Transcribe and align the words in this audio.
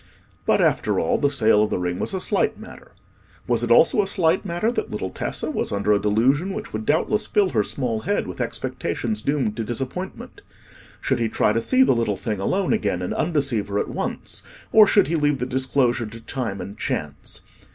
But, 0.47 0.61
after 0.61 0.99
all, 0.99 1.19
the 1.19 1.29
sale 1.29 1.61
of 1.61 1.69
the 1.69 1.77
ring 1.77 1.99
was 1.99 2.15
a 2.15 2.19
slight 2.19 2.57
matter. 2.59 2.93
Was 3.45 3.63
it 3.63 3.69
also 3.69 4.01
a 4.01 4.07
slight 4.07 4.43
matter 4.43 4.71
that 4.71 4.89
little 4.89 5.11
Tessa 5.11 5.51
was 5.51 5.71
under 5.71 5.91
a 5.91 6.01
delusion 6.01 6.55
which 6.55 6.73
would 6.73 6.87
doubtless 6.87 7.27
fill 7.27 7.49
her 7.49 7.63
small 7.63 7.99
head 7.99 8.25
with 8.25 8.41
expectations 8.41 9.21
doomed 9.21 9.55
to 9.57 9.63
disappointment? 9.63 10.41
Should 11.01 11.19
he 11.19 11.29
try 11.29 11.53
to 11.53 11.61
see 11.61 11.83
the 11.83 11.93
little 11.95 12.17
thing 12.17 12.39
alone 12.39 12.73
again 12.73 13.03
and 13.03 13.13
undeceive 13.13 13.67
her 13.67 13.77
at 13.77 13.89
once, 13.89 14.41
or 14.71 14.87
should 14.87 15.07
he 15.07 15.15
leave 15.15 15.37
the 15.37 15.45
disclosure 15.45 16.07
to 16.07 16.19
time 16.19 16.59
and 16.61 16.79
chance? 16.79 17.41